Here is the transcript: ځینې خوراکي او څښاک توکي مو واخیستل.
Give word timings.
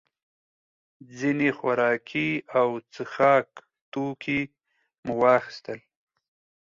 ځینې 1.17 1.49
خوراکي 1.57 2.29
او 2.59 2.69
څښاک 2.93 3.49
توکي 3.91 4.41
مو 5.05 5.13
واخیستل. 5.21 5.79